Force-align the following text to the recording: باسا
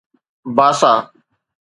باسا 0.55 0.91